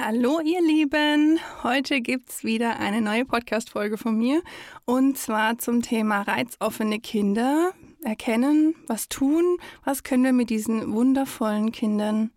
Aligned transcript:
Hallo 0.00 0.38
ihr 0.38 0.62
Lieben, 0.62 1.40
heute 1.64 2.00
gibt 2.00 2.30
es 2.30 2.44
wieder 2.44 2.78
eine 2.78 3.00
neue 3.00 3.24
Podcast-Folge 3.24 3.98
von 3.98 4.16
mir 4.16 4.42
und 4.84 5.18
zwar 5.18 5.58
zum 5.58 5.82
Thema 5.82 6.22
reizoffene 6.22 7.00
Kinder. 7.00 7.72
Erkennen, 8.04 8.76
was 8.86 9.08
tun, 9.08 9.56
was 9.82 10.04
können 10.04 10.22
wir 10.22 10.32
mit 10.32 10.50
diesen 10.50 10.92
wundervollen 10.92 11.72
Kindern 11.72 12.30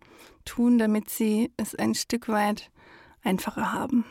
tun, 0.44 0.76
damit 0.76 1.08
sie 1.08 1.52
es 1.56 1.76
ein 1.76 1.94
Stück 1.94 2.28
weit 2.28 2.72
einfacher 3.22 3.72
haben. 3.72 4.04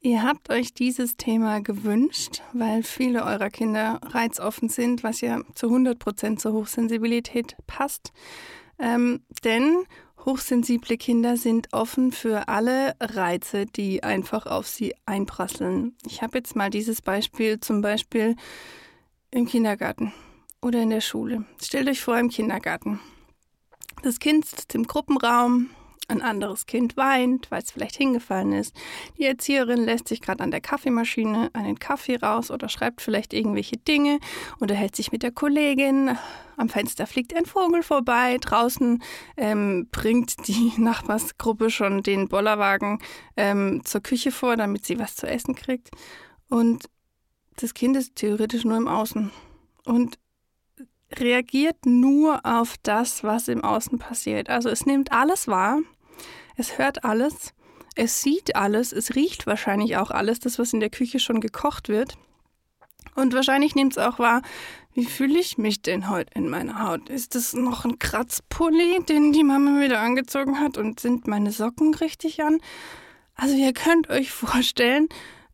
Ihr 0.00 0.24
habt 0.24 0.50
euch 0.50 0.74
dieses 0.74 1.16
Thema 1.16 1.60
gewünscht, 1.60 2.42
weil 2.52 2.82
viele 2.82 3.22
eurer 3.22 3.50
Kinder 3.50 4.00
reizoffen 4.02 4.70
sind, 4.70 5.04
was 5.04 5.20
ja 5.20 5.40
zu 5.54 5.68
100% 5.68 6.38
zur 6.38 6.52
Hochsensibilität 6.52 7.54
passt. 7.68 8.12
Ähm, 8.80 9.22
denn 9.44 9.86
Hochsensible 10.28 10.98
Kinder 10.98 11.38
sind 11.38 11.68
offen 11.72 12.12
für 12.12 12.48
alle 12.48 12.94
Reize, 13.00 13.64
die 13.64 14.02
einfach 14.02 14.44
auf 14.44 14.68
sie 14.68 14.94
einprasseln. 15.06 15.96
Ich 16.04 16.20
habe 16.20 16.36
jetzt 16.36 16.54
mal 16.54 16.68
dieses 16.68 17.00
Beispiel 17.00 17.60
zum 17.60 17.80
Beispiel 17.80 18.36
im 19.30 19.46
Kindergarten 19.46 20.12
oder 20.60 20.82
in 20.82 20.90
der 20.90 21.00
Schule. 21.00 21.46
Stellt 21.62 21.88
euch 21.88 22.02
vor 22.02 22.18
im 22.18 22.28
Kindergarten. 22.28 23.00
Das 24.02 24.18
Kind 24.18 24.44
sitzt 24.44 24.74
im 24.74 24.86
Gruppenraum, 24.86 25.70
ein 26.08 26.22
anderes 26.22 26.66
Kind 26.66 26.96
weint, 26.96 27.50
weil 27.50 27.62
es 27.62 27.70
vielleicht 27.70 27.96
hingefallen 27.96 28.52
ist. 28.52 28.74
Die 29.18 29.24
Erzieherin 29.24 29.84
lässt 29.84 30.08
sich 30.08 30.20
gerade 30.20 30.42
an 30.42 30.50
der 30.50 30.60
Kaffeemaschine 30.60 31.50
einen 31.52 31.78
Kaffee 31.78 32.16
raus 32.16 32.50
oder 32.50 32.68
schreibt 32.68 33.00
vielleicht 33.00 33.32
irgendwelche 33.34 33.76
Dinge 33.76 34.18
oder 34.60 34.74
hält 34.74 34.96
sich 34.96 35.12
mit 35.12 35.22
der 35.22 35.32
Kollegin. 35.32 36.16
Am 36.56 36.68
Fenster 36.68 37.06
fliegt 37.06 37.34
ein 37.34 37.46
Vogel 37.46 37.82
vorbei. 37.82 38.38
Draußen 38.40 39.02
ähm, 39.36 39.88
bringt 39.90 40.48
die 40.48 40.72
Nachbarsgruppe 40.78 41.70
schon 41.70 42.02
den 42.02 42.28
Bollerwagen 42.28 43.00
ähm, 43.36 43.82
zur 43.84 44.00
Küche 44.00 44.32
vor, 44.32 44.56
damit 44.56 44.86
sie 44.86 44.98
was 44.98 45.16
zu 45.16 45.26
essen 45.26 45.54
kriegt. 45.54 45.90
Und 46.48 46.88
das 47.56 47.74
Kind 47.74 47.96
ist 47.96 48.16
theoretisch 48.16 48.64
nur 48.64 48.76
im 48.76 48.88
Außen 48.88 49.30
und 49.84 50.18
reagiert 51.16 51.86
nur 51.86 52.44
auf 52.44 52.76
das, 52.82 53.24
was 53.24 53.48
im 53.48 53.64
Außen 53.64 53.98
passiert. 53.98 54.50
Also 54.50 54.68
es 54.68 54.86
nimmt 54.86 55.12
alles 55.12 55.48
wahr, 55.48 55.80
es 56.56 56.78
hört 56.78 57.04
alles, 57.04 57.54
es 57.94 58.22
sieht 58.22 58.56
alles, 58.56 58.92
es 58.92 59.14
riecht 59.14 59.46
wahrscheinlich 59.46 59.96
auch 59.96 60.10
alles, 60.10 60.38
das, 60.40 60.58
was 60.58 60.72
in 60.72 60.80
der 60.80 60.90
Küche 60.90 61.18
schon 61.18 61.40
gekocht 61.40 61.88
wird. 61.88 62.16
Und 63.14 63.34
wahrscheinlich 63.34 63.74
nimmt 63.74 63.94
es 63.94 63.98
auch 63.98 64.20
wahr, 64.20 64.42
wie 64.94 65.04
fühle 65.04 65.38
ich 65.38 65.58
mich 65.58 65.82
denn 65.82 66.08
heute 66.08 66.30
in 66.34 66.48
meiner 66.48 66.84
Haut? 66.84 67.08
Ist 67.08 67.34
das 67.34 67.52
noch 67.52 67.84
ein 67.84 67.98
Kratzpulli, 67.98 69.02
den 69.08 69.32
die 69.32 69.42
Mama 69.42 69.80
wieder 69.80 70.00
angezogen 70.00 70.60
hat? 70.60 70.78
Und 70.78 71.00
sind 71.00 71.26
meine 71.26 71.50
Socken 71.50 71.94
richtig 71.94 72.42
an? 72.42 72.60
Also 73.34 73.56
ihr 73.56 73.72
könnt 73.72 74.08
euch 74.10 74.30
vorstellen, 74.32 75.08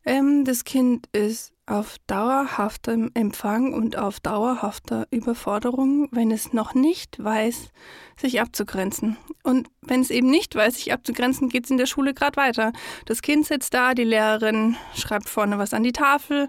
ähm, 0.04 0.44
das 0.44 0.64
Kind 0.64 1.08
ist 1.12 1.53
auf 1.66 1.96
dauerhaftem 2.06 3.10
Empfang 3.14 3.72
und 3.72 3.96
auf 3.96 4.20
dauerhafter 4.20 5.06
Überforderung, 5.10 6.08
wenn 6.10 6.30
es 6.30 6.52
noch 6.52 6.74
nicht 6.74 7.22
weiß, 7.22 7.70
sich 8.18 8.40
abzugrenzen. 8.40 9.16
Und 9.42 9.68
wenn 9.80 10.00
es 10.00 10.10
eben 10.10 10.30
nicht 10.30 10.54
weiß, 10.54 10.74
sich 10.74 10.92
abzugrenzen, 10.92 11.48
geht 11.48 11.64
es 11.64 11.70
in 11.70 11.78
der 11.78 11.86
Schule 11.86 12.12
gerade 12.12 12.36
weiter. 12.36 12.72
Das 13.06 13.22
Kind 13.22 13.46
sitzt 13.46 13.72
da, 13.72 13.94
die 13.94 14.04
Lehrerin 14.04 14.76
schreibt 14.94 15.28
vorne 15.28 15.58
was 15.58 15.72
an 15.72 15.82
die 15.82 15.92
Tafel. 15.92 16.48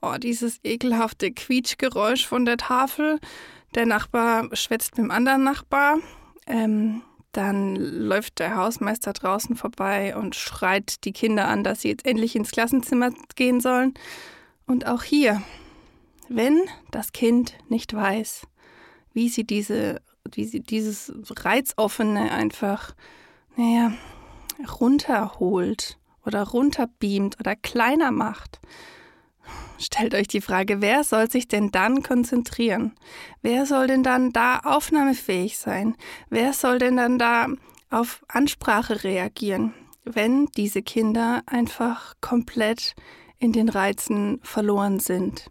Oh, 0.00 0.16
dieses 0.18 0.60
ekelhafte 0.64 1.32
Quietschgeräusch 1.32 2.26
von 2.26 2.44
der 2.44 2.56
Tafel. 2.56 3.20
Der 3.74 3.86
Nachbar 3.86 4.48
schwätzt 4.54 4.96
mit 4.96 5.04
dem 5.04 5.10
anderen 5.10 5.44
Nachbar. 5.44 5.98
Ähm, 6.46 7.02
dann 7.32 7.74
läuft 7.74 8.38
der 8.38 8.56
Hausmeister 8.56 9.12
draußen 9.12 9.56
vorbei 9.56 10.16
und 10.16 10.36
schreit 10.36 11.04
die 11.04 11.12
Kinder 11.12 11.48
an, 11.48 11.64
dass 11.64 11.82
sie 11.82 11.88
jetzt 11.88 12.06
endlich 12.06 12.36
ins 12.36 12.52
Klassenzimmer 12.52 13.10
gehen 13.34 13.60
sollen. 13.60 13.94
Und 14.66 14.86
auch 14.86 15.02
hier, 15.02 15.42
wenn 16.28 16.60
das 16.90 17.12
Kind 17.12 17.54
nicht 17.68 17.94
weiß, 17.94 18.46
wie 19.12 19.28
sie 19.28 19.44
diese, 19.44 20.00
wie 20.32 20.44
sie 20.44 20.60
dieses 20.60 21.12
Reizoffene 21.36 22.32
einfach, 22.32 22.94
naja, 23.56 23.92
runterholt 24.80 25.98
oder 26.24 26.42
runterbeamt 26.42 27.38
oder 27.38 27.54
kleiner 27.56 28.10
macht, 28.10 28.60
stellt 29.78 30.14
euch 30.14 30.28
die 30.28 30.40
Frage, 30.40 30.80
wer 30.80 31.04
soll 31.04 31.30
sich 31.30 31.46
denn 31.46 31.70
dann 31.70 32.02
konzentrieren? 32.02 32.94
Wer 33.42 33.66
soll 33.66 33.86
denn 33.86 34.02
dann 34.02 34.32
da 34.32 34.60
aufnahmefähig 34.60 35.58
sein? 35.58 35.96
Wer 36.30 36.52
soll 36.52 36.78
denn 36.78 36.96
dann 36.96 37.18
da 37.18 37.48
auf 37.90 38.24
Ansprache 38.28 39.04
reagieren, 39.04 39.74
wenn 40.04 40.46
diese 40.56 40.82
Kinder 40.82 41.42
einfach 41.46 42.14
komplett 42.20 42.94
in 43.44 43.52
den 43.52 43.68
Reizen 43.68 44.40
verloren 44.42 44.98
sind. 44.98 45.50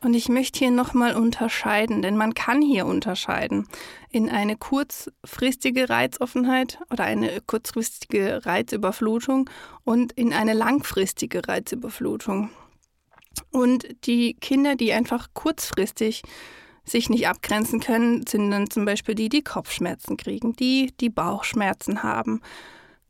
Und 0.00 0.14
ich 0.14 0.28
möchte 0.28 0.60
hier 0.60 0.70
nochmal 0.70 1.14
unterscheiden, 1.14 2.02
denn 2.02 2.16
man 2.16 2.32
kann 2.32 2.62
hier 2.62 2.86
unterscheiden 2.86 3.66
in 4.10 4.30
eine 4.30 4.56
kurzfristige 4.56 5.90
Reizoffenheit 5.90 6.78
oder 6.90 7.04
eine 7.04 7.40
kurzfristige 7.46 8.46
Reizüberflutung 8.46 9.50
und 9.84 10.12
in 10.12 10.32
eine 10.32 10.54
langfristige 10.54 11.46
Reizüberflutung. 11.46 12.50
Und 13.50 13.86
die 14.06 14.34
Kinder, 14.34 14.76
die 14.76 14.92
einfach 14.92 15.28
kurzfristig 15.34 16.22
sich 16.84 17.10
nicht 17.10 17.28
abgrenzen 17.28 17.80
können, 17.80 18.26
sind 18.26 18.50
dann 18.50 18.70
zum 18.70 18.84
Beispiel 18.84 19.14
die, 19.14 19.28
die 19.28 19.42
Kopfschmerzen 19.42 20.16
kriegen, 20.16 20.54
die, 20.54 20.94
die 21.00 21.10
Bauchschmerzen 21.10 22.02
haben. 22.02 22.40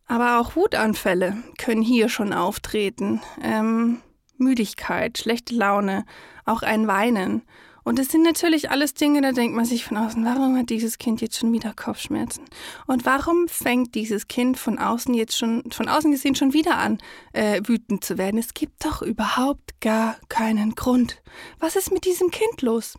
Aber 0.07 0.41
auch 0.41 0.57
Wutanfälle 0.57 1.37
können 1.59 1.83
hier 1.83 2.09
schon 2.09 2.33
auftreten. 2.33 3.21
Ähm, 3.43 4.01
Müdigkeit, 4.39 5.19
schlechte 5.19 5.55
Laune, 5.55 6.05
auch 6.45 6.63
ein 6.63 6.87
Weinen. 6.87 7.43
Und 7.89 7.99
es 7.99 8.09
sind 8.09 8.23
natürlich 8.23 8.71
alles 8.71 8.93
Dinge, 8.93 9.23
da 9.23 9.33
denkt 9.33 9.57
man 9.57 9.65
sich 9.65 9.85
von 9.85 9.97
außen, 9.97 10.23
warum 10.23 10.59
hat 10.59 10.69
dieses 10.69 10.99
Kind 10.99 11.23
jetzt 11.23 11.39
schon 11.39 11.53
wieder 11.55 11.73
Kopfschmerzen? 11.73 12.45
Und 12.87 13.07
warum 13.07 13.49
fängt 13.49 13.95
dieses 13.95 14.29
Kind 14.29 14.59
von 14.59 14.79
außen 14.79 15.15
jetzt 15.15 15.39
schon, 15.39 15.71
von 15.71 15.89
außen 15.89 16.11
gesehen 16.11 16.35
schon 16.35 16.53
wieder 16.53 16.77
an, 16.77 16.99
äh, 17.33 17.63
wütend 17.65 18.05
zu 18.05 18.19
werden? 18.19 18.39
Es 18.39 18.53
gibt 18.53 18.85
doch 18.85 19.01
überhaupt 19.01 19.81
gar 19.81 20.17
keinen 20.29 20.75
Grund. 20.75 21.23
Was 21.61 21.77
ist 21.77 21.91
mit 21.91 22.05
diesem 22.05 22.31
Kind 22.31 22.61
los? 22.61 22.99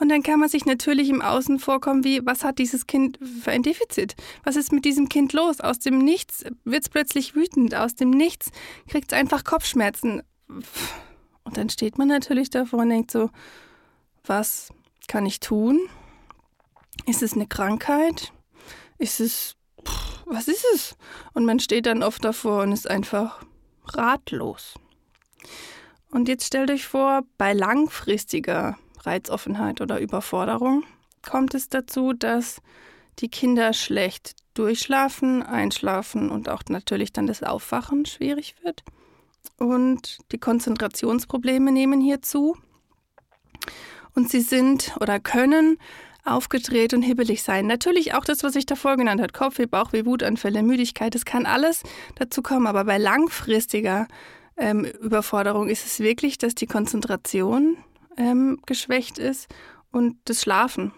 Und 0.00 0.08
dann 0.08 0.22
kann 0.22 0.40
man 0.40 0.48
sich 0.48 0.64
natürlich 0.64 1.10
im 1.10 1.22
Außen 1.22 1.58
vorkommen, 1.58 2.04
wie, 2.04 2.24
was 2.24 2.44
hat 2.44 2.58
dieses 2.58 2.86
Kind 2.86 3.18
für 3.42 3.50
ein 3.50 3.62
Defizit? 3.62 4.14
Was 4.44 4.56
ist 4.56 4.72
mit 4.72 4.84
diesem 4.84 5.08
Kind 5.08 5.32
los? 5.32 5.60
Aus 5.60 5.78
dem 5.78 5.98
Nichts 5.98 6.44
wird 6.64 6.82
es 6.82 6.88
plötzlich 6.88 7.34
wütend, 7.34 7.74
aus 7.74 7.94
dem 7.94 8.10
Nichts 8.10 8.50
kriegt 8.88 9.12
es 9.12 9.18
einfach 9.18 9.44
Kopfschmerzen. 9.44 10.22
Und 10.48 11.56
dann 11.56 11.68
steht 11.68 11.98
man 11.98 12.08
natürlich 12.08 12.50
davor 12.50 12.80
und 12.80 12.90
denkt 12.90 13.10
so, 13.10 13.30
was 14.24 14.72
kann 15.06 15.26
ich 15.26 15.40
tun? 15.40 15.80
Ist 17.06 17.22
es 17.22 17.34
eine 17.34 17.46
Krankheit? 17.46 18.32
Ist 18.98 19.20
es, 19.20 19.56
was 20.26 20.48
ist 20.48 20.64
es? 20.74 20.96
Und 21.32 21.44
man 21.44 21.60
steht 21.60 21.86
dann 21.86 22.02
oft 22.02 22.24
davor 22.24 22.62
und 22.62 22.72
ist 22.72 22.88
einfach 22.88 23.42
ratlos. 23.86 24.74
Und 26.10 26.28
jetzt 26.28 26.46
stellt 26.46 26.70
euch 26.70 26.86
vor, 26.86 27.22
bei 27.36 27.52
langfristiger 27.52 28.78
Reizoffenheit 29.00 29.80
oder 29.80 30.00
Überforderung 30.00 30.84
kommt 31.22 31.54
es 31.54 31.68
dazu, 31.68 32.12
dass 32.12 32.60
die 33.18 33.28
Kinder 33.28 33.72
schlecht 33.72 34.36
durchschlafen, 34.54 35.42
einschlafen 35.42 36.30
und 36.30 36.48
auch 36.48 36.62
natürlich 36.68 37.12
dann 37.12 37.26
das 37.26 37.42
Aufwachen 37.42 38.06
schwierig 38.06 38.54
wird 38.62 38.82
und 39.56 40.18
die 40.32 40.38
Konzentrationsprobleme 40.38 41.72
nehmen 41.72 42.00
hier 42.00 42.22
zu. 42.22 42.56
Und 44.14 44.30
sie 44.30 44.40
sind 44.40 44.96
oder 45.00 45.20
können 45.20 45.78
aufgedreht 46.24 46.92
und 46.94 47.02
hibbelig 47.02 47.42
sein. 47.42 47.66
Natürlich 47.66 48.14
auch 48.14 48.24
das, 48.24 48.42
was 48.42 48.54
ich 48.56 48.66
davor 48.66 48.96
genannt 48.96 49.20
habe, 49.20 49.32
Kopfweh, 49.32 49.66
Bauchweh, 49.66 50.04
Wutanfälle, 50.04 50.62
Müdigkeit, 50.62 51.14
das 51.14 51.24
kann 51.24 51.46
alles 51.46 51.82
dazu 52.16 52.42
kommen. 52.42 52.66
Aber 52.66 52.84
bei 52.84 52.98
langfristiger 52.98 54.06
ähm, 54.56 54.84
Überforderung 54.84 55.68
ist 55.68 55.86
es 55.86 56.00
wirklich, 56.00 56.38
dass 56.38 56.54
die 56.54 56.66
Konzentration 56.66 57.78
ähm, 58.16 58.60
geschwächt 58.66 59.18
ist 59.18 59.48
und 59.90 60.16
das 60.24 60.42
Schlafen. 60.42 60.92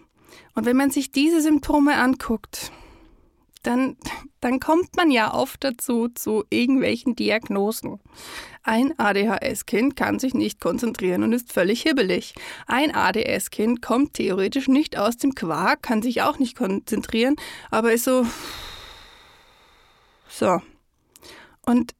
Und 0.54 0.66
wenn 0.66 0.76
man 0.76 0.90
sich 0.90 1.12
diese 1.12 1.40
Symptome 1.40 1.96
anguckt, 1.96 2.72
dann, 3.62 3.96
dann 4.40 4.58
kommt 4.58 4.96
man 4.96 5.10
ja 5.10 5.34
oft 5.34 5.62
dazu 5.62 6.08
zu 6.08 6.44
irgendwelchen 6.50 7.14
Diagnosen. 7.14 8.00
Ein 8.62 8.98
ADHS-Kind 8.98 9.96
kann 9.96 10.18
sich 10.18 10.34
nicht 10.34 10.60
konzentrieren 10.60 11.22
und 11.22 11.32
ist 11.32 11.52
völlig 11.52 11.82
hibbelig. 11.82 12.34
Ein 12.66 12.94
ADS-Kind 12.94 13.82
kommt 13.82 14.14
theoretisch 14.14 14.68
nicht 14.68 14.98
aus 14.98 15.16
dem 15.16 15.34
Quark, 15.34 15.82
kann 15.82 16.02
sich 16.02 16.22
auch 16.22 16.38
nicht 16.38 16.56
konzentrieren, 16.56 17.36
aber 17.70 17.92
ist 17.92 18.04
so. 18.04 18.26
So. 20.28 20.60
Und 21.66 21.94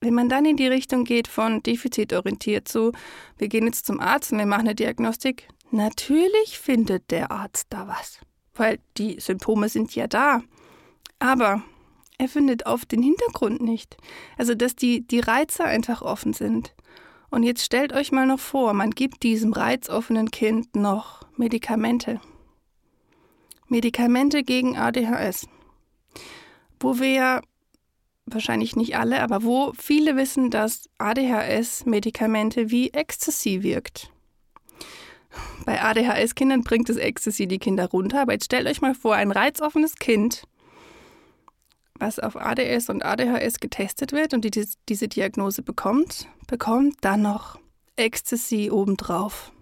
wenn 0.00 0.14
man 0.14 0.28
dann 0.28 0.44
in 0.44 0.56
die 0.56 0.68
Richtung 0.68 1.04
geht 1.04 1.28
von 1.28 1.62
defizitorientiert 1.62 2.68
zu, 2.68 2.92
wir 3.36 3.48
gehen 3.48 3.66
jetzt 3.66 3.86
zum 3.86 4.00
Arzt 4.00 4.32
und 4.32 4.38
wir 4.38 4.46
machen 4.46 4.68
eine 4.68 4.74
Diagnostik, 4.74 5.48
natürlich 5.70 6.58
findet 6.58 7.10
der 7.10 7.30
Arzt 7.30 7.66
da 7.70 7.88
was, 7.88 8.20
weil 8.54 8.78
die 8.96 9.18
Symptome 9.20 9.68
sind 9.68 9.94
ja 9.94 10.06
da. 10.06 10.42
Aber 11.18 11.62
er 12.18 12.28
findet 12.28 12.66
oft 12.66 12.90
den 12.92 13.02
Hintergrund 13.02 13.60
nicht. 13.60 13.96
Also, 14.36 14.54
dass 14.54 14.76
die, 14.76 15.06
die 15.06 15.20
Reize 15.20 15.64
einfach 15.64 16.02
offen 16.02 16.32
sind. 16.32 16.74
Und 17.30 17.42
jetzt 17.42 17.64
stellt 17.64 17.92
euch 17.92 18.10
mal 18.10 18.26
noch 18.26 18.40
vor, 18.40 18.72
man 18.72 18.90
gibt 18.90 19.22
diesem 19.22 19.52
reizoffenen 19.52 20.30
Kind 20.30 20.74
noch 20.74 21.26
Medikamente. 21.36 22.20
Medikamente 23.68 24.42
gegen 24.42 24.76
ADHS. 24.76 25.46
Wo 26.80 26.98
wir 26.98 27.10
ja, 27.10 27.40
wahrscheinlich 28.26 28.76
nicht 28.76 28.96
alle, 28.96 29.20
aber 29.20 29.42
wo 29.42 29.72
viele 29.78 30.16
wissen, 30.16 30.50
dass 30.50 30.88
ADHS-Medikamente 30.98 32.70
wie 32.70 32.90
Ecstasy 32.90 33.62
wirkt. 33.62 34.10
Bei 35.66 35.82
ADHS-Kindern 35.82 36.64
bringt 36.64 36.88
das 36.88 36.96
Ecstasy 36.96 37.46
die 37.46 37.58
Kinder 37.58 37.86
runter, 37.90 38.22
aber 38.22 38.32
jetzt 38.32 38.46
stellt 38.46 38.66
euch 38.66 38.80
mal 38.80 38.94
vor, 38.94 39.14
ein 39.14 39.30
reizoffenes 39.30 39.96
Kind 39.96 40.47
was 41.98 42.18
auf 42.18 42.36
ADS 42.36 42.88
und 42.88 43.04
ADHS 43.04 43.60
getestet 43.60 44.12
wird 44.12 44.34
und 44.34 44.44
die 44.44 44.66
diese 44.88 45.08
Diagnose 45.08 45.62
bekommt, 45.62 46.28
bekommt 46.46 46.96
dann 47.00 47.22
noch 47.22 47.58
Ecstasy 47.96 48.70
obendrauf. 48.70 49.52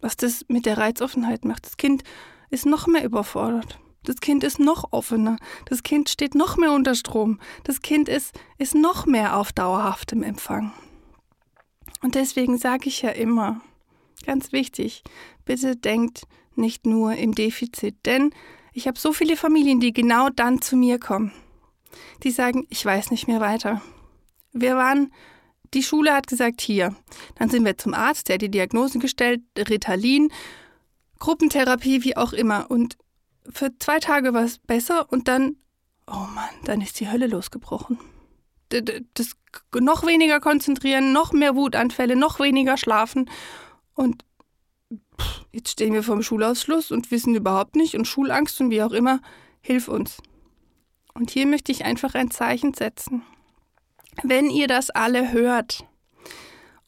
Was 0.00 0.16
das 0.16 0.44
mit 0.48 0.64
der 0.66 0.78
Reizoffenheit 0.78 1.44
macht. 1.44 1.66
Das 1.66 1.76
Kind 1.76 2.02
ist 2.48 2.66
noch 2.66 2.86
mehr 2.86 3.04
überfordert. 3.04 3.78
Das 4.02 4.16
Kind 4.16 4.44
ist 4.44 4.58
noch 4.58 4.92
offener. 4.92 5.36
Das 5.66 5.82
Kind 5.82 6.08
steht 6.08 6.34
noch 6.34 6.56
mehr 6.56 6.72
unter 6.72 6.94
Strom. 6.94 7.38
Das 7.64 7.82
Kind 7.82 8.08
ist, 8.08 8.34
ist 8.56 8.74
noch 8.74 9.04
mehr 9.04 9.36
auf 9.36 9.52
dauerhaftem 9.52 10.22
Empfang. 10.22 10.72
Und 12.02 12.14
deswegen 12.14 12.56
sage 12.56 12.88
ich 12.88 13.02
ja 13.02 13.10
immer, 13.10 13.60
ganz 14.24 14.52
wichtig, 14.52 15.02
bitte 15.44 15.76
denkt 15.76 16.22
nicht 16.54 16.86
nur 16.86 17.14
im 17.14 17.34
Defizit, 17.34 17.96
denn 18.06 18.32
ich 18.72 18.86
habe 18.86 18.98
so 18.98 19.12
viele 19.12 19.36
Familien, 19.36 19.80
die 19.80 19.92
genau 19.92 20.28
dann 20.28 20.62
zu 20.62 20.76
mir 20.76 20.98
kommen. 20.98 21.32
Die 22.22 22.30
sagen, 22.30 22.66
ich 22.70 22.84
weiß 22.84 23.10
nicht 23.10 23.26
mehr 23.26 23.40
weiter. 23.40 23.82
Wir 24.52 24.76
waren, 24.76 25.12
die 25.74 25.82
Schule 25.82 26.14
hat 26.14 26.26
gesagt, 26.26 26.60
hier. 26.60 26.94
Dann 27.36 27.50
sind 27.50 27.64
wir 27.64 27.76
zum 27.78 27.94
Arzt, 27.94 28.28
der 28.28 28.34
hat 28.34 28.42
die 28.42 28.50
Diagnose 28.50 28.98
gestellt, 28.98 29.42
Ritalin, 29.56 30.32
Gruppentherapie, 31.18 32.04
wie 32.04 32.16
auch 32.16 32.32
immer. 32.32 32.70
Und 32.70 32.96
für 33.48 33.76
zwei 33.78 33.98
Tage 33.98 34.34
war 34.34 34.44
es 34.44 34.58
besser 34.58 35.10
und 35.10 35.28
dann, 35.28 35.56
oh 36.06 36.26
Mann, 36.34 36.50
dann 36.64 36.80
ist 36.80 37.00
die 37.00 37.10
Hölle 37.10 37.26
losgebrochen. 37.26 37.98
Das 38.68 39.36
noch 39.74 40.06
weniger 40.06 40.38
konzentrieren, 40.38 41.12
noch 41.12 41.32
mehr 41.32 41.56
Wutanfälle, 41.56 42.14
noch 42.14 42.38
weniger 42.38 42.76
schlafen. 42.76 43.28
Und 43.94 44.24
jetzt 45.52 45.70
stehen 45.70 45.94
wir 45.94 46.02
vor 46.02 46.16
dem 46.16 46.22
Schulausschluss 46.22 46.90
und 46.90 47.10
wissen 47.10 47.34
überhaupt 47.34 47.76
nicht 47.76 47.94
und 47.94 48.06
Schulangst 48.06 48.60
und 48.60 48.70
wie 48.70 48.82
auch 48.82 48.92
immer, 48.92 49.20
hilf 49.60 49.88
uns. 49.88 50.18
Und 51.14 51.30
hier 51.30 51.46
möchte 51.46 51.72
ich 51.72 51.84
einfach 51.84 52.14
ein 52.14 52.30
Zeichen 52.30 52.74
setzen. 52.74 53.22
Wenn 54.22 54.50
ihr 54.50 54.66
das 54.66 54.90
alle 54.90 55.32
hört 55.32 55.84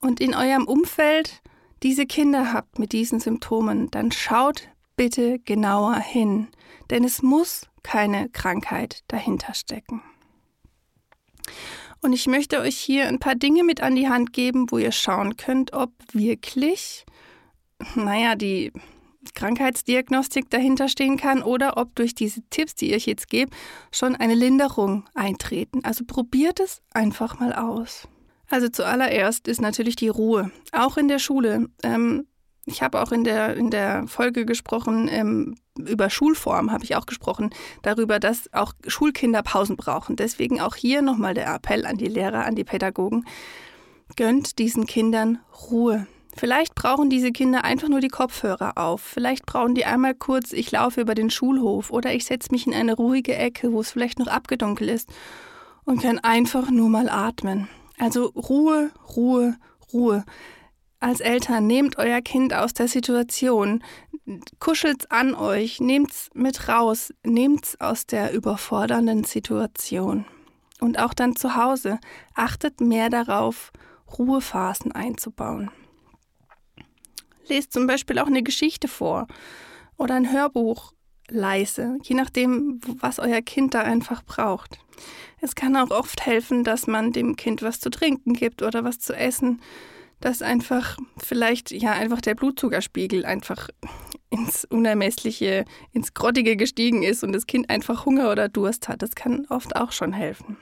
und 0.00 0.20
in 0.20 0.34
eurem 0.34 0.66
Umfeld 0.66 1.42
diese 1.82 2.06
Kinder 2.06 2.52
habt 2.52 2.78
mit 2.78 2.92
diesen 2.92 3.20
Symptomen, 3.20 3.90
dann 3.90 4.12
schaut 4.12 4.68
bitte 4.96 5.38
genauer 5.40 5.96
hin, 5.96 6.48
denn 6.90 7.04
es 7.04 7.22
muss 7.22 7.68
keine 7.82 8.28
Krankheit 8.28 9.02
dahinter 9.08 9.54
stecken. 9.54 10.02
Und 12.00 12.12
ich 12.12 12.26
möchte 12.26 12.60
euch 12.60 12.76
hier 12.76 13.08
ein 13.08 13.20
paar 13.20 13.34
Dinge 13.34 13.64
mit 13.64 13.80
an 13.80 13.94
die 13.94 14.08
Hand 14.08 14.32
geben, 14.32 14.70
wo 14.70 14.78
ihr 14.78 14.92
schauen 14.92 15.36
könnt, 15.36 15.72
ob 15.72 15.92
wirklich 16.12 17.04
naja, 17.94 18.34
die 18.34 18.72
Krankheitsdiagnostik 19.34 20.50
dahinter 20.50 20.88
stehen 20.88 21.16
kann 21.16 21.42
oder 21.42 21.76
ob 21.76 21.94
durch 21.94 22.14
diese 22.14 22.42
Tipps, 22.50 22.74
die 22.74 22.92
ich 22.92 23.06
jetzt 23.06 23.28
gebe, 23.28 23.54
schon 23.92 24.16
eine 24.16 24.34
Linderung 24.34 25.04
eintreten. 25.14 25.84
Also 25.84 26.04
probiert 26.04 26.60
es 26.60 26.82
einfach 26.92 27.38
mal 27.38 27.52
aus. 27.52 28.08
Also 28.50 28.68
zuallererst 28.68 29.48
ist 29.48 29.60
natürlich 29.60 29.96
die 29.96 30.08
Ruhe, 30.08 30.50
auch 30.72 30.96
in 30.96 31.08
der 31.08 31.18
Schule. 31.18 31.68
Ähm, 31.82 32.26
ich 32.64 32.82
habe 32.82 33.00
auch 33.00 33.10
in 33.10 33.24
der, 33.24 33.56
in 33.56 33.70
der 33.70 34.06
Folge 34.06 34.44
gesprochen, 34.44 35.08
ähm, 35.10 35.56
über 35.78 36.10
Schulform 36.10 36.70
habe 36.70 36.84
ich 36.84 36.96
auch 36.96 37.06
gesprochen, 37.06 37.50
darüber, 37.82 38.20
dass 38.20 38.52
auch 38.52 38.74
Schulkinder 38.86 39.42
Pausen 39.42 39.76
brauchen. 39.76 40.16
Deswegen 40.16 40.60
auch 40.60 40.76
hier 40.76 41.02
nochmal 41.02 41.34
der 41.34 41.52
Appell 41.54 41.86
an 41.86 41.96
die 41.96 42.08
Lehrer, 42.08 42.44
an 42.44 42.54
die 42.54 42.64
Pädagogen. 42.64 43.24
Gönnt 44.16 44.58
diesen 44.58 44.86
Kindern 44.86 45.38
Ruhe. 45.70 46.06
Vielleicht 46.36 46.74
brauchen 46.74 47.10
diese 47.10 47.30
Kinder 47.30 47.64
einfach 47.64 47.88
nur 47.88 48.00
die 48.00 48.08
Kopfhörer 48.08 48.78
auf. 48.78 49.02
Vielleicht 49.02 49.44
brauchen 49.44 49.74
die 49.74 49.84
einmal 49.84 50.14
kurz, 50.14 50.52
ich 50.52 50.70
laufe 50.70 51.00
über 51.00 51.14
den 51.14 51.30
Schulhof 51.30 51.90
oder 51.90 52.14
ich 52.14 52.24
setze 52.24 52.50
mich 52.52 52.66
in 52.66 52.74
eine 52.74 52.94
ruhige 52.94 53.36
Ecke, 53.36 53.72
wo 53.72 53.80
es 53.80 53.90
vielleicht 53.90 54.18
noch 54.18 54.28
abgedunkelt 54.28 54.90
ist 54.90 55.10
und 55.84 56.02
kann 56.02 56.18
einfach 56.18 56.70
nur 56.70 56.88
mal 56.88 57.08
atmen. 57.08 57.68
Also 57.98 58.26
Ruhe, 58.26 58.90
Ruhe, 59.14 59.56
Ruhe. 59.92 60.24
Als 61.00 61.20
Eltern 61.20 61.66
nehmt 61.66 61.98
euer 61.98 62.20
Kind 62.20 62.54
aus 62.54 62.74
der 62.74 62.88
Situation, 62.88 63.82
kuschelt's 64.60 65.10
an 65.10 65.34
euch, 65.34 65.80
nehmt's 65.80 66.30
mit 66.32 66.68
raus, 66.68 67.12
nehmt's 67.24 67.78
aus 67.80 68.06
der 68.06 68.32
überfordernden 68.32 69.24
Situation. 69.24 70.24
Und 70.80 70.98
auch 70.98 71.12
dann 71.12 71.36
zu 71.36 71.56
Hause, 71.56 71.98
achtet 72.34 72.80
mehr 72.80 73.10
darauf, 73.10 73.72
Ruhephasen 74.16 74.92
einzubauen. 74.92 75.70
Lest 77.48 77.72
zum 77.72 77.86
Beispiel 77.86 78.18
auch 78.18 78.26
eine 78.26 78.42
Geschichte 78.42 78.88
vor 78.88 79.26
oder 79.96 80.14
ein 80.14 80.32
Hörbuch 80.32 80.92
leise, 81.28 81.98
je 82.02 82.14
nachdem, 82.14 82.80
was 83.00 83.18
euer 83.18 83.40
Kind 83.42 83.74
da 83.74 83.82
einfach 83.82 84.22
braucht. 84.22 84.78
Es 85.40 85.54
kann 85.54 85.76
auch 85.76 85.90
oft 85.90 86.26
helfen, 86.26 86.64
dass 86.64 86.86
man 86.86 87.12
dem 87.12 87.36
Kind 87.36 87.62
was 87.62 87.80
zu 87.80 87.90
trinken 87.90 88.34
gibt 88.34 88.62
oder 88.62 88.84
was 88.84 88.98
zu 88.98 89.14
essen, 89.14 89.60
dass 90.20 90.42
einfach 90.42 90.98
vielleicht 91.18 91.70
ja 91.70 91.92
einfach 91.92 92.20
der 92.20 92.34
Blutzuckerspiegel 92.34 93.24
einfach 93.24 93.68
ins 94.30 94.64
Unermessliche, 94.64 95.64
ins 95.92 96.14
Grottige 96.14 96.56
gestiegen 96.56 97.02
ist 97.02 97.24
und 97.24 97.32
das 97.32 97.46
Kind 97.46 97.70
einfach 97.70 98.06
Hunger 98.06 98.30
oder 98.30 98.48
Durst 98.48 98.88
hat. 98.88 99.02
Das 99.02 99.14
kann 99.14 99.46
oft 99.48 99.76
auch 99.76 99.92
schon 99.92 100.12
helfen 100.12 100.56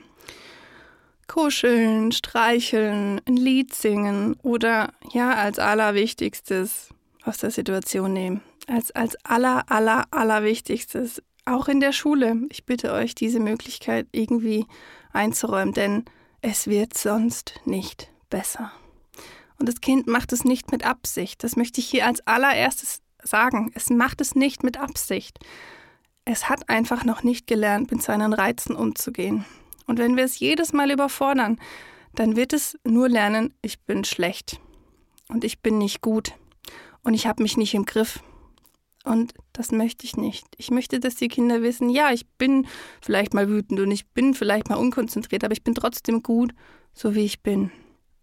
kuscheln, 1.31 2.11
streicheln, 2.11 3.21
ein 3.25 3.37
Lied 3.37 3.73
singen 3.73 4.35
oder 4.43 4.93
ja, 5.13 5.33
als 5.33 5.59
allerwichtigstes 5.59 6.89
aus 7.23 7.37
der 7.37 7.51
Situation 7.51 8.11
nehmen. 8.11 8.41
Als, 8.67 8.91
als 8.91 9.15
aller, 9.23 9.63
aller, 9.71 10.07
allerwichtigstes. 10.11 11.23
Auch 11.45 11.69
in 11.69 11.79
der 11.79 11.93
Schule. 11.93 12.35
Ich 12.49 12.65
bitte 12.65 12.91
euch, 12.91 13.15
diese 13.15 13.39
Möglichkeit 13.39 14.07
irgendwie 14.11 14.65
einzuräumen, 15.13 15.73
denn 15.73 16.03
es 16.41 16.67
wird 16.67 16.97
sonst 16.97 17.61
nicht 17.63 18.09
besser. 18.29 18.73
Und 19.57 19.69
das 19.69 19.79
Kind 19.79 20.07
macht 20.07 20.33
es 20.33 20.43
nicht 20.43 20.69
mit 20.73 20.85
Absicht. 20.85 21.45
Das 21.45 21.55
möchte 21.55 21.79
ich 21.79 21.87
hier 21.87 22.07
als 22.07 22.27
allererstes 22.27 23.01
sagen. 23.23 23.71
Es 23.73 23.89
macht 23.89 24.19
es 24.19 24.35
nicht 24.35 24.63
mit 24.63 24.77
Absicht. 24.77 25.39
Es 26.25 26.49
hat 26.49 26.67
einfach 26.67 27.05
noch 27.05 27.23
nicht 27.23 27.47
gelernt, 27.47 27.89
mit 27.89 28.03
seinen 28.03 28.33
Reizen 28.33 28.75
umzugehen. 28.75 29.45
Und 29.87 29.99
wenn 29.99 30.15
wir 30.15 30.23
es 30.23 30.39
jedes 30.39 30.73
Mal 30.73 30.91
überfordern, 30.91 31.59
dann 32.15 32.35
wird 32.35 32.53
es 32.53 32.77
nur 32.83 33.09
lernen, 33.09 33.53
ich 33.61 33.81
bin 33.81 34.03
schlecht 34.03 34.59
und 35.29 35.43
ich 35.43 35.61
bin 35.61 35.77
nicht 35.77 36.01
gut 36.01 36.33
und 37.03 37.13
ich 37.13 37.27
habe 37.27 37.43
mich 37.43 37.57
nicht 37.57 37.73
im 37.73 37.85
Griff. 37.85 38.21
Und 39.03 39.33
das 39.53 39.71
möchte 39.71 40.05
ich 40.05 40.15
nicht. 40.15 40.45
Ich 40.57 40.69
möchte, 40.69 40.99
dass 40.99 41.15
die 41.15 41.27
Kinder 41.27 41.63
wissen, 41.63 41.89
ja, 41.89 42.11
ich 42.11 42.27
bin 42.37 42.67
vielleicht 43.01 43.33
mal 43.33 43.49
wütend 43.49 43.79
und 43.79 43.89
ich 43.89 44.07
bin 44.07 44.35
vielleicht 44.35 44.69
mal 44.69 44.75
unkonzentriert, 44.75 45.43
aber 45.43 45.53
ich 45.53 45.63
bin 45.63 45.73
trotzdem 45.73 46.21
gut, 46.21 46.53
so 46.93 47.15
wie 47.15 47.25
ich 47.25 47.41
bin. 47.41 47.71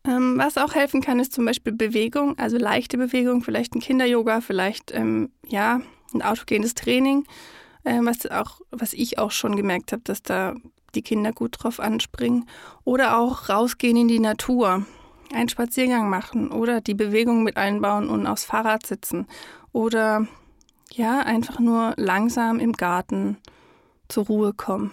Ähm, 0.04 0.38
was 0.38 0.56
auch 0.56 0.74
helfen 0.74 1.00
kann, 1.00 1.18
ist 1.18 1.32
zum 1.32 1.44
Beispiel 1.44 1.72
Bewegung, 1.72 2.38
also 2.38 2.56
leichte 2.56 2.96
Bewegung, 2.96 3.42
vielleicht 3.42 3.74
ein 3.74 3.80
Kinder-Yoga, 3.80 4.40
vielleicht 4.40 4.94
ähm, 4.94 5.30
ja 5.46 5.80
ein 6.14 6.22
autogenes 6.22 6.74
Training, 6.74 7.26
äh, 7.82 7.98
was 8.02 8.26
auch, 8.26 8.60
was 8.70 8.92
ich 8.92 9.18
auch 9.18 9.32
schon 9.32 9.56
gemerkt 9.56 9.90
habe, 9.90 10.02
dass 10.04 10.22
da 10.22 10.54
die 10.94 11.02
Kinder 11.02 11.32
gut 11.32 11.56
drauf 11.58 11.80
anspringen. 11.80 12.48
Oder 12.84 13.18
auch 13.18 13.48
rausgehen 13.48 13.96
in 13.96 14.08
die 14.08 14.20
Natur, 14.20 14.84
einen 15.32 15.48
Spaziergang 15.48 16.08
machen 16.08 16.50
oder 16.50 16.80
die 16.80 16.94
Bewegung 16.94 17.42
mit 17.42 17.56
einbauen 17.56 18.08
und 18.08 18.26
aufs 18.26 18.44
Fahrrad 18.44 18.86
sitzen. 18.86 19.26
Oder 19.72 20.26
ja, 20.92 21.20
einfach 21.20 21.58
nur 21.58 21.94
langsam 21.96 22.58
im 22.58 22.72
Garten 22.72 23.36
zur 24.08 24.26
Ruhe 24.26 24.54
kommen. 24.54 24.92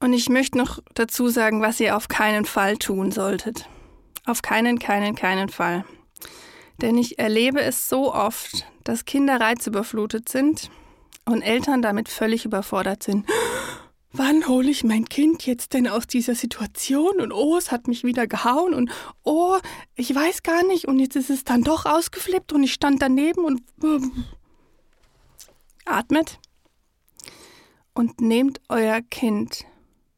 Und 0.00 0.12
ich 0.12 0.28
möchte 0.28 0.58
noch 0.58 0.78
dazu 0.94 1.28
sagen, 1.28 1.60
was 1.60 1.80
ihr 1.80 1.96
auf 1.96 2.08
keinen 2.08 2.44
Fall 2.44 2.76
tun 2.76 3.10
solltet. 3.10 3.68
Auf 4.26 4.42
keinen, 4.42 4.78
keinen, 4.78 5.16
keinen 5.16 5.48
Fall. 5.48 5.84
Denn 6.80 6.96
ich 6.96 7.18
erlebe 7.18 7.60
es 7.60 7.88
so 7.88 8.14
oft, 8.14 8.64
dass 8.84 9.04
Kinder 9.04 9.40
reizüberflutet 9.40 10.28
sind 10.28 10.70
und 11.24 11.42
Eltern 11.42 11.82
damit 11.82 12.08
völlig 12.08 12.44
überfordert 12.44 13.02
sind. 13.02 13.26
Wann 14.12 14.48
hole 14.48 14.70
ich 14.70 14.84
mein 14.84 15.04
Kind 15.04 15.44
jetzt 15.44 15.74
denn 15.74 15.86
aus 15.86 16.06
dieser 16.06 16.34
Situation? 16.34 17.20
Und 17.20 17.32
oh, 17.32 17.56
es 17.58 17.70
hat 17.70 17.88
mich 17.88 18.04
wieder 18.04 18.26
gehauen 18.26 18.72
und 18.72 18.90
oh, 19.22 19.58
ich 19.94 20.14
weiß 20.14 20.42
gar 20.42 20.64
nicht 20.64 20.86
und 20.86 20.98
jetzt 20.98 21.16
ist 21.16 21.30
es 21.30 21.44
dann 21.44 21.62
doch 21.62 21.84
ausgeflippt 21.84 22.52
und 22.52 22.62
ich 22.62 22.72
stand 22.72 23.02
daneben 23.02 23.44
und 23.44 23.62
atmet 25.84 26.38
und 27.92 28.20
nehmt 28.20 28.60
euer 28.68 29.02
Kind 29.02 29.64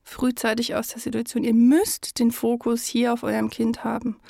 frühzeitig 0.04 0.74
aus 0.74 0.88
der 0.88 1.00
Situation. 1.00 1.44
Ihr 1.44 1.54
müsst 1.54 2.18
den 2.18 2.30
Fokus 2.30 2.84
hier 2.84 3.12
auf 3.12 3.22
eurem 3.22 3.50
Kind 3.50 3.84
haben 3.84 4.20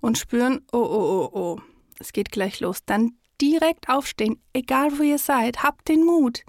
und 0.00 0.18
spüren, 0.18 0.60
oh, 0.72 0.78
oh, 0.78 1.30
oh, 1.32 1.38
oh, 1.38 1.60
es 1.98 2.12
geht 2.12 2.30
gleich 2.30 2.60
los. 2.60 2.84
Dann 2.84 3.16
direkt 3.40 3.88
aufstehen, 3.88 4.40
egal 4.52 4.98
wo 4.98 5.02
ihr 5.02 5.18
seid, 5.18 5.62
habt 5.62 5.88
den 5.88 6.04
Mut. 6.04 6.44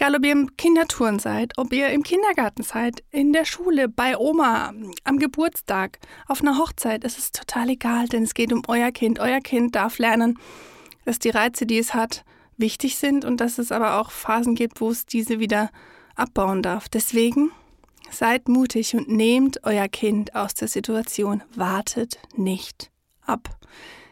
Egal, 0.00 0.14
ob 0.14 0.24
ihr 0.24 0.30
im 0.30 0.56
Kindertouren 0.56 1.18
seid, 1.18 1.54
ob 1.56 1.72
ihr 1.72 1.88
im 1.88 2.04
Kindergarten 2.04 2.62
seid, 2.62 3.02
in 3.10 3.32
der 3.32 3.44
Schule, 3.44 3.88
bei 3.88 4.16
Oma, 4.16 4.72
am 5.02 5.18
Geburtstag, 5.18 5.98
auf 6.28 6.40
einer 6.40 6.56
Hochzeit, 6.56 7.02
es 7.02 7.18
ist 7.18 7.34
total 7.34 7.70
egal, 7.70 8.06
denn 8.06 8.22
es 8.22 8.34
geht 8.34 8.52
um 8.52 8.62
euer 8.68 8.92
Kind. 8.92 9.18
Euer 9.18 9.40
Kind 9.40 9.74
darf 9.74 9.98
lernen, 9.98 10.38
dass 11.04 11.18
die 11.18 11.30
Reize, 11.30 11.66
die 11.66 11.78
es 11.78 11.94
hat, 11.94 12.24
wichtig 12.56 12.96
sind 12.96 13.24
und 13.24 13.40
dass 13.40 13.58
es 13.58 13.72
aber 13.72 13.98
auch 13.98 14.12
Phasen 14.12 14.54
gibt, 14.54 14.80
wo 14.80 14.88
es 14.88 15.04
diese 15.04 15.40
wieder 15.40 15.68
abbauen 16.14 16.62
darf. 16.62 16.88
Deswegen 16.88 17.50
seid 18.08 18.46
mutig 18.46 18.94
und 18.94 19.08
nehmt 19.08 19.64
euer 19.64 19.88
Kind 19.88 20.36
aus 20.36 20.54
der 20.54 20.68
Situation. 20.68 21.42
Wartet 21.56 22.20
nicht 22.36 22.92
ab. 23.22 23.50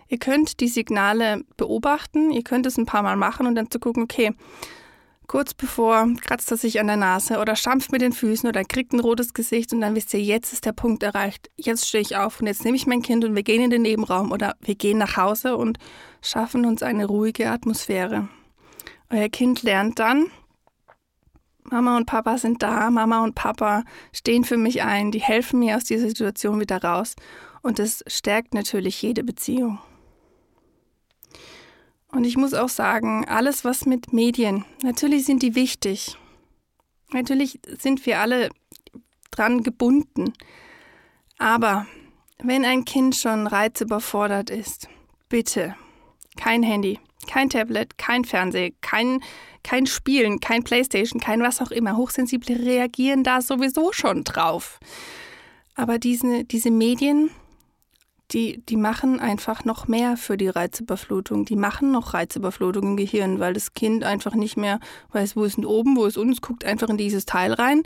Ihr 0.08 0.18
könnt 0.18 0.58
die 0.58 0.68
Signale 0.68 1.44
beobachten, 1.56 2.32
ihr 2.32 2.42
könnt 2.42 2.66
es 2.66 2.76
ein 2.76 2.86
paar 2.86 3.04
Mal 3.04 3.16
machen 3.16 3.46
und 3.46 3.54
dann 3.54 3.70
zu 3.70 3.78
gucken, 3.78 4.02
okay, 4.02 4.34
kurz 5.26 5.54
bevor 5.54 6.08
kratzt 6.20 6.50
er 6.50 6.56
sich 6.56 6.80
an 6.80 6.86
der 6.86 6.96
Nase 6.96 7.38
oder 7.38 7.56
stampft 7.56 7.92
mit 7.92 8.00
den 8.00 8.12
Füßen 8.12 8.48
oder 8.48 8.64
kriegt 8.64 8.92
ein 8.92 9.00
rotes 9.00 9.34
Gesicht 9.34 9.72
und 9.72 9.80
dann 9.80 9.94
wisst 9.94 10.14
ihr, 10.14 10.20
jetzt 10.20 10.52
ist 10.52 10.64
der 10.66 10.72
Punkt 10.72 11.02
erreicht. 11.02 11.50
Jetzt 11.56 11.86
stehe 11.86 12.02
ich 12.02 12.16
auf 12.16 12.40
und 12.40 12.46
jetzt 12.46 12.64
nehme 12.64 12.76
ich 12.76 12.86
mein 12.86 13.02
Kind 13.02 13.24
und 13.24 13.34
wir 13.34 13.42
gehen 13.42 13.62
in 13.62 13.70
den 13.70 13.82
Nebenraum 13.82 14.32
oder 14.32 14.54
wir 14.60 14.74
gehen 14.74 14.98
nach 14.98 15.16
Hause 15.16 15.56
und 15.56 15.78
schaffen 16.22 16.64
uns 16.64 16.82
eine 16.82 17.06
ruhige 17.06 17.50
Atmosphäre. 17.50 18.28
Euer 19.10 19.28
Kind 19.28 19.62
lernt 19.62 19.98
dann, 19.98 20.30
Mama 21.70 21.96
und 21.96 22.06
Papa 22.06 22.38
sind 22.38 22.62
da, 22.62 22.90
Mama 22.90 23.24
und 23.24 23.34
Papa 23.34 23.84
stehen 24.12 24.44
für 24.44 24.56
mich 24.56 24.82
ein, 24.82 25.10
die 25.10 25.20
helfen 25.20 25.60
mir 25.60 25.76
aus 25.76 25.84
dieser 25.84 26.08
Situation 26.08 26.60
wieder 26.60 26.82
raus 26.82 27.16
und 27.62 27.80
es 27.80 28.04
stärkt 28.06 28.54
natürlich 28.54 29.02
jede 29.02 29.24
Beziehung. 29.24 29.78
Und 32.12 32.24
ich 32.24 32.36
muss 32.36 32.54
auch 32.54 32.68
sagen, 32.68 33.26
alles 33.26 33.64
was 33.64 33.84
mit 33.84 34.12
Medien, 34.12 34.64
natürlich 34.82 35.24
sind 35.24 35.42
die 35.42 35.54
wichtig. 35.54 36.16
Natürlich 37.12 37.60
sind 37.78 38.04
wir 38.06 38.20
alle 38.20 38.50
dran 39.30 39.62
gebunden. 39.62 40.32
Aber 41.38 41.86
wenn 42.42 42.64
ein 42.64 42.84
Kind 42.84 43.16
schon 43.16 43.46
reizüberfordert 43.46 44.50
ist, 44.50 44.88
bitte 45.28 45.76
kein 46.36 46.62
Handy, 46.62 46.98
kein 47.26 47.50
Tablet, 47.50 47.98
kein 47.98 48.24
Fernseher, 48.24 48.70
kein, 48.80 49.22
kein 49.62 49.86
Spielen, 49.86 50.40
kein 50.40 50.62
Playstation, 50.62 51.20
kein 51.20 51.42
was 51.42 51.60
auch 51.60 51.70
immer. 51.70 51.96
Hochsensible 51.96 52.56
reagieren 52.64 53.24
da 53.24 53.40
sowieso 53.40 53.92
schon 53.92 54.24
drauf. 54.24 54.78
Aber 55.74 55.98
diese, 55.98 56.44
diese 56.44 56.70
Medien, 56.70 57.30
die, 58.32 58.62
die 58.66 58.76
machen 58.76 59.20
einfach 59.20 59.64
noch 59.64 59.88
mehr 59.88 60.16
für 60.16 60.36
die 60.36 60.48
Reizüberflutung. 60.48 61.44
Die 61.44 61.56
machen 61.56 61.92
noch 61.92 62.14
Reizüberflutung 62.14 62.82
im 62.84 62.96
Gehirn, 62.96 63.38
weil 63.38 63.54
das 63.54 63.74
Kind 63.74 64.04
einfach 64.04 64.34
nicht 64.34 64.56
mehr 64.56 64.80
weiß, 65.12 65.36
wo 65.36 65.44
ist 65.44 65.56
denn 65.56 65.64
oben, 65.64 65.96
wo 65.96 66.06
ist 66.06 66.18
unten, 66.18 66.32
es 66.32 66.40
guckt 66.40 66.64
einfach 66.64 66.88
in 66.88 66.96
dieses 66.96 67.24
Teil 67.24 67.52
rein 67.52 67.82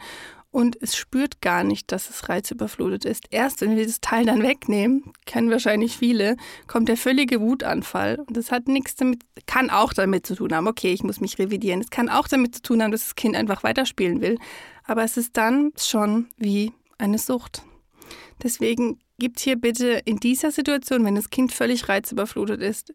und 0.52 0.76
es 0.82 0.96
spürt 0.96 1.40
gar 1.40 1.62
nicht, 1.62 1.92
dass 1.92 2.10
es 2.10 2.28
reizüberflutet 2.28 3.04
ist. 3.04 3.26
Erst 3.30 3.60
wenn 3.60 3.70
wir 3.70 3.76
dieses 3.76 4.00
Teil 4.00 4.26
dann 4.26 4.42
wegnehmen, 4.42 5.12
kennen 5.24 5.50
wahrscheinlich 5.50 5.96
viele, 5.96 6.36
kommt 6.66 6.88
der 6.88 6.96
völlige 6.96 7.40
Wutanfall. 7.40 8.18
Und 8.26 8.36
das 8.36 8.50
hat 8.50 8.66
nichts 8.66 8.96
damit, 8.96 9.22
kann 9.46 9.70
auch 9.70 9.92
damit 9.92 10.26
zu 10.26 10.34
tun 10.34 10.52
haben, 10.52 10.66
okay, 10.66 10.92
ich 10.92 11.04
muss 11.04 11.20
mich 11.20 11.38
revidieren. 11.38 11.80
Es 11.80 11.90
kann 11.90 12.08
auch 12.08 12.26
damit 12.26 12.54
zu 12.56 12.62
tun 12.62 12.82
haben, 12.82 12.90
dass 12.90 13.04
das 13.04 13.14
Kind 13.14 13.36
einfach 13.36 13.62
weiterspielen 13.62 14.20
will. 14.20 14.38
Aber 14.84 15.04
es 15.04 15.16
ist 15.16 15.36
dann 15.36 15.72
schon 15.78 16.28
wie 16.36 16.72
eine 16.98 17.18
Sucht. 17.18 17.62
Deswegen 18.42 18.98
gibt 19.20 19.38
hier 19.38 19.54
bitte 19.54 20.02
in 20.04 20.16
dieser 20.16 20.50
Situation, 20.50 21.04
wenn 21.04 21.14
das 21.14 21.30
Kind 21.30 21.52
völlig 21.52 21.88
reizüberflutet 21.88 22.60
ist, 22.60 22.92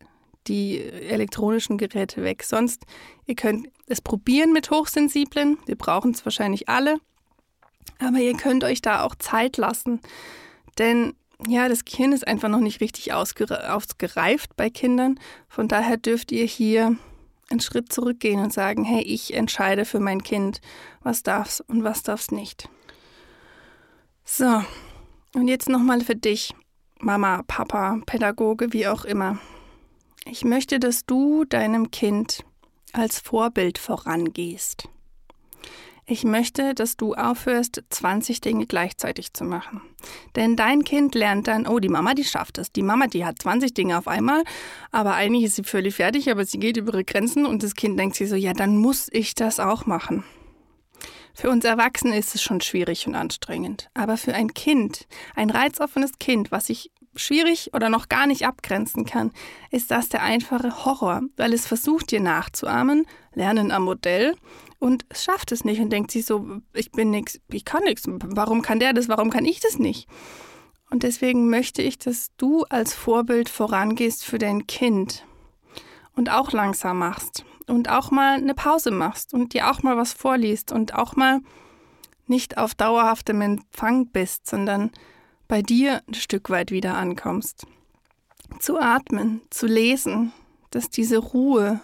die 0.48 0.82
elektronischen 0.82 1.78
Geräte 1.78 2.22
weg. 2.24 2.44
Sonst, 2.44 2.84
ihr 3.26 3.36
könnt 3.36 3.70
es 3.88 4.02
probieren 4.02 4.52
mit 4.52 4.70
Hochsensiblen. 4.70 5.58
Wir 5.66 5.78
brauchen 5.78 6.12
es 6.12 6.26
wahrscheinlich 6.26 6.68
alle. 6.68 6.98
Aber 8.00 8.18
ihr 8.18 8.36
könnt 8.36 8.64
euch 8.66 8.82
da 8.82 9.04
auch 9.04 9.16
Zeit 9.16 9.56
lassen. 9.56 10.02
Denn 10.78 11.14
ja, 11.48 11.70
das 11.70 11.86
Gehirn 11.86 12.12
ist 12.12 12.28
einfach 12.28 12.50
noch 12.50 12.60
nicht 12.60 12.82
richtig 12.82 13.14
ausgereift 13.14 14.56
bei 14.56 14.70
Kindern. 14.70 15.20
Von 15.48 15.68
daher 15.68 15.98
dürft 15.98 16.32
ihr 16.32 16.46
hier 16.46 16.98
einen 17.50 17.60
Schritt 17.60 17.92
zurückgehen 17.92 18.40
und 18.40 18.54
sagen, 18.54 18.84
hey, 18.84 19.02
ich 19.02 19.34
entscheide 19.34 19.86
für 19.86 20.00
mein 20.00 20.24
Kind, 20.24 20.62
was 21.02 21.24
darf's 21.24 21.62
und 21.62 21.84
was 21.84 22.04
darf's 22.04 22.32
nicht. 22.32 22.70
So, 24.24 24.64
und 25.36 25.48
jetzt 25.48 25.70
nochmal 25.70 26.02
für 26.02 26.16
dich, 26.16 26.54
Mama, 27.00 27.44
Papa, 27.46 28.00
Pädagoge, 28.06 28.74
wie 28.74 28.88
auch 28.88 29.06
immer. 29.06 29.38
Ich 30.26 30.44
möchte, 30.44 30.80
dass 30.80 31.06
du 31.06 31.44
deinem 31.46 31.92
Kind 31.92 32.44
als 32.94 33.20
Vorbild 33.20 33.78
vorangehst. 33.78 34.90
Ich 36.08 36.24
möchte, 36.24 36.76
dass 36.76 36.98
du 36.98 37.16
aufhörst, 37.16 37.84
20 37.90 38.40
Dinge 38.40 38.68
gleichzeitig 38.68 39.34
zu 39.34 39.44
machen. 39.44 39.82
Denn 40.36 40.56
dein 40.56 40.84
Kind 40.84 41.16
lernt 41.16 41.48
dann, 41.48 41.68
oh, 41.68 41.80
die 41.80 41.90
Mama, 41.90 42.14
die 42.14 42.24
schafft 42.24 42.60
es. 42.60 42.72
Die 42.72 42.84
Mama, 42.84 43.08
die 43.08 43.26
hat 43.26 43.42
20 43.42 43.74
Dinge 43.74 43.98
auf 43.98 44.08
einmal, 44.08 44.44
aber 44.92 45.16
eigentlich 45.16 45.46
ist 45.46 45.56
sie 45.56 45.64
völlig 45.64 45.96
fertig, 45.96 46.30
aber 46.30 46.46
sie 46.46 46.60
geht 46.60 46.78
über 46.78 46.94
ihre 46.94 47.04
Grenzen 47.04 47.46
und 47.46 47.64
das 47.64 47.74
Kind 47.74 48.00
denkt 48.00 48.16
sich 48.16 48.30
so, 48.30 48.36
ja, 48.36 48.54
dann 48.54 48.78
muss 48.78 49.10
ich 49.12 49.34
das 49.34 49.60
auch 49.60 49.88
machen. 49.88 50.24
Für 51.36 51.50
uns 51.50 51.66
Erwachsene 51.66 52.18
ist 52.18 52.34
es 52.34 52.42
schon 52.42 52.62
schwierig 52.62 53.08
und 53.08 53.16
anstrengend. 53.16 53.90
Aber 53.94 54.16
für 54.16 54.34
ein 54.34 54.54
Kind, 54.54 55.06
ein 55.36 55.50
reizoffenes 55.50 56.18
Kind, 56.18 56.50
was 56.50 56.68
sich 56.68 56.92
schwierig 57.16 57.74
oder 57.74 57.90
noch 57.90 58.08
gar 58.08 58.26
nicht 58.26 58.48
abgrenzen 58.48 59.06
kann, 59.06 59.32
ist 59.70 59.92
das 59.92 60.08
der 60.10 60.24
einfache 60.24 60.86
Horror, 60.86 61.22
weil 61.36 61.54
es 61.54 61.68
versucht, 61.68 62.12
dir 62.12 62.22
nachzuahmen, 62.22 63.06
lernen 63.34 63.72
am 63.72 63.84
Modell 63.84 64.36
und 64.80 65.06
es 65.10 65.24
schafft 65.24 65.52
es 65.52 65.66
nicht 65.66 65.82
und 65.82 65.90
denkt 65.90 66.12
sich 66.12 66.26
so, 66.26 66.62
ich 66.74 66.92
bin 66.92 67.12
nichts, 67.12 67.40
ich 67.50 67.66
kann 67.66 67.84
nichts, 67.84 68.04
warum 68.08 68.62
kann 68.62 68.80
der 68.80 68.94
das, 68.94 69.08
warum 69.08 69.30
kann 69.30 69.46
ich 69.46 69.60
das 69.60 69.78
nicht? 69.78 70.08
Und 70.90 71.04
deswegen 71.04 71.50
möchte 71.50 71.82
ich, 71.82 71.98
dass 71.98 72.32
du 72.38 72.64
als 72.66 72.94
Vorbild 72.94 73.50
vorangehst 73.50 74.24
für 74.24 74.38
dein 74.38 74.68
Kind 74.68 75.26
und 76.16 76.30
auch 76.30 76.52
langsam 76.52 77.00
machst 77.00 77.46
und 77.68 77.90
auch 77.90 78.12
mal 78.12 78.36
eine 78.36 78.54
Pause 78.54 78.92
machst 78.92 79.34
und 79.34 79.54
dir 79.54 79.70
auch 79.70 79.84
mal 79.84 79.98
was 79.98 80.14
vorliest 80.14 80.72
und 80.72 80.94
auch 80.94 81.16
mal 81.16 81.42
nicht 82.28 82.58
auf 82.58 82.76
dauerhaftem 82.76 83.42
Empfang 83.42 84.08
bist, 84.08 84.48
sondern 84.48 84.92
bei 85.48 85.62
dir 85.62 86.02
ein 86.08 86.14
Stück 86.14 86.50
weit 86.50 86.72
wieder 86.72 86.96
ankommst. 86.96 87.68
Zu 88.60 88.80
atmen, 88.80 89.42
zu 89.50 89.68
lesen, 89.68 90.34
dass 90.72 90.90
diese 90.90 91.18
Ruhe 91.18 91.82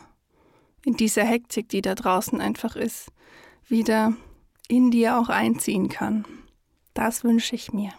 in 0.84 0.96
dieser 0.96 1.24
Hektik, 1.24 1.70
die 1.70 1.82
da 1.82 1.96
draußen 1.96 2.42
einfach 2.42 2.76
ist, 2.76 3.12
wieder 3.68 4.14
in 4.68 4.92
dir 4.92 5.18
auch 5.18 5.30
einziehen 5.30 5.90
kann. 5.90 6.26
Das 6.94 7.24
wünsche 7.24 7.56
ich 7.56 7.72
mir. 7.72 7.92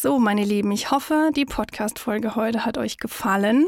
So, 0.00 0.20
meine 0.20 0.44
Lieben, 0.44 0.70
ich 0.70 0.92
hoffe, 0.92 1.30
die 1.34 1.44
Podcast-Folge 1.44 2.36
heute 2.36 2.64
hat 2.64 2.78
euch 2.78 2.98
gefallen. 2.98 3.66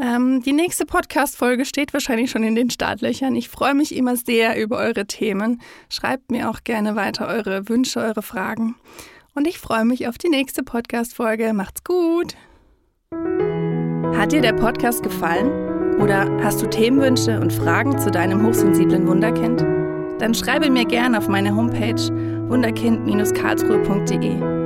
Ähm, 0.00 0.40
die 0.40 0.52
nächste 0.52 0.86
Podcast-Folge 0.86 1.64
steht 1.64 1.92
wahrscheinlich 1.92 2.30
schon 2.30 2.44
in 2.44 2.54
den 2.54 2.70
Startlöchern. 2.70 3.34
Ich 3.34 3.48
freue 3.48 3.74
mich 3.74 3.96
immer 3.96 4.14
sehr 4.14 4.62
über 4.62 4.78
eure 4.78 5.06
Themen. 5.06 5.60
Schreibt 5.88 6.30
mir 6.30 6.50
auch 6.50 6.62
gerne 6.62 6.94
weiter 6.94 7.26
eure 7.26 7.68
Wünsche, 7.68 7.98
eure 7.98 8.22
Fragen. 8.22 8.76
Und 9.34 9.48
ich 9.48 9.58
freue 9.58 9.84
mich 9.84 10.06
auf 10.06 10.18
die 10.18 10.28
nächste 10.28 10.62
Podcast-Folge. 10.62 11.52
Macht's 11.52 11.82
gut! 11.82 12.36
Hat 14.16 14.30
dir 14.30 14.42
der 14.42 14.52
Podcast 14.52 15.02
gefallen? 15.02 15.98
Oder 16.00 16.30
hast 16.44 16.62
du 16.62 16.70
Themenwünsche 16.70 17.40
und 17.40 17.52
Fragen 17.52 17.98
zu 17.98 18.12
deinem 18.12 18.46
hochsensiblen 18.46 19.08
Wunderkind? 19.08 19.62
Dann 20.20 20.32
schreibe 20.32 20.70
mir 20.70 20.84
gerne 20.84 21.18
auf 21.18 21.26
meine 21.26 21.56
Homepage 21.56 22.00
wunderkind-karlsruhe.de 22.48 24.65